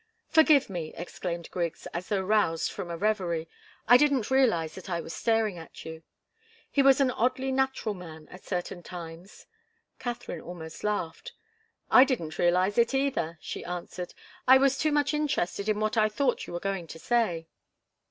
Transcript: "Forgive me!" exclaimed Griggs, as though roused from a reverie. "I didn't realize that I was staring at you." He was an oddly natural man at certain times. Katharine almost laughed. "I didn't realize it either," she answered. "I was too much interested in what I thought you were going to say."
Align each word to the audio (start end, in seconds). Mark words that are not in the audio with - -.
"Forgive 0.29 0.67
me!" 0.67 0.95
exclaimed 0.95 1.51
Griggs, 1.51 1.85
as 1.93 2.09
though 2.09 2.21
roused 2.23 2.71
from 2.71 2.89
a 2.89 2.97
reverie. 2.97 3.47
"I 3.87 3.97
didn't 3.97 4.31
realize 4.31 4.73
that 4.73 4.89
I 4.89 4.99
was 4.99 5.13
staring 5.13 5.59
at 5.59 5.85
you." 5.85 6.01
He 6.71 6.81
was 6.81 6.99
an 6.99 7.11
oddly 7.11 7.51
natural 7.51 7.93
man 7.93 8.27
at 8.31 8.43
certain 8.43 8.81
times. 8.81 9.45
Katharine 9.99 10.41
almost 10.41 10.83
laughed. 10.83 11.33
"I 11.91 12.03
didn't 12.03 12.39
realize 12.39 12.79
it 12.79 12.95
either," 12.95 13.37
she 13.41 13.63
answered. 13.63 14.15
"I 14.47 14.57
was 14.57 14.75
too 14.75 14.91
much 14.91 15.13
interested 15.13 15.69
in 15.69 15.79
what 15.79 15.95
I 15.97 16.09
thought 16.09 16.47
you 16.47 16.53
were 16.53 16.59
going 16.59 16.87
to 16.87 16.97
say." 16.97 17.45